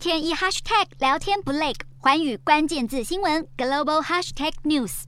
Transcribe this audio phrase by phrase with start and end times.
[0.00, 5.02] 天一 hashtag 聊天不累，环宇关键字新闻 global hashtag news。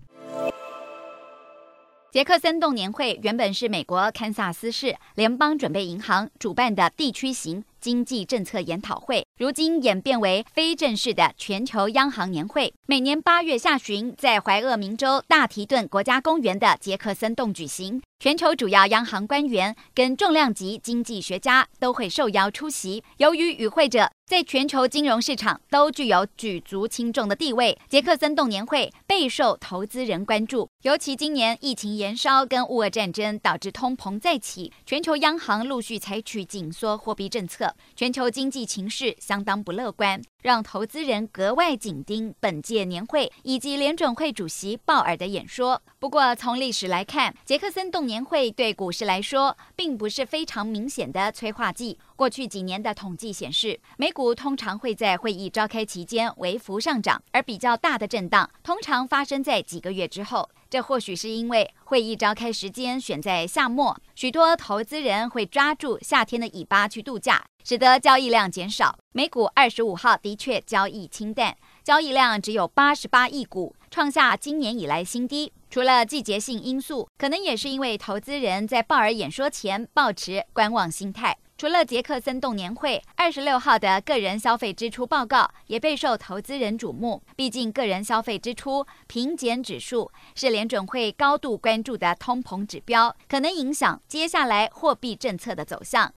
[2.11, 18.03] 杰克森动年会原本是美国堪萨斯市联邦准备银行主办的地区型经济政策研讨会，如今演变为非正式的全球央行年会，每年八月下旬在怀俄明州大提顿国家公园的杰克森洞举行。
[18.23, 23.03] 全球主要央行官员跟重量级经济学家都会受邀出席。
[23.17, 30.69] 由于与会者在全球金融市场都具有举足轻重的地位，杰克森动年会备受投资人关注。
[30.83, 40.23] 尤其今年疫情延烧跟乌俄战争导致通膨再起，全球央行陆续采取紧缩货币政策，全球经济情势相当不乐观。
[40.43, 45.81] 让投资人格外紧盯本届年会以及联准会主席鲍尔的演说。
[46.01, 51.99] 不过，从历史来看，杰克森动年年会对股市来说并不是非常明显的催化剂。
[52.15, 60.47] 过去几年的统计显示，美股通常会在会议召开期间微幅上涨，而比较大的震荡通常发生在几个月之后。
[60.69, 67.43] 这或许是因为会议召开时间选在夏末，许多投资人会抓住夏天的尾巴去度假。
[67.65, 68.99] 使得交易量减少。
[69.13, 75.53] 美股二十五号的确交易清淡，交易量只有八十八亿股，创下今年以来新低。
[75.73, 81.35] 除了季节性因素，可能也是因为投资人在鲍尔演说前抱持观望心态。
[81.57, 87.23] 除了杰克森动年会，二十六号的个人消费支出报告也备受投资人瞩目。
[87.35, 96.11] 毕竟，个人消费支出平减指数是联准会高度关注的通膨指标，可能影响接下来货币政策的走向。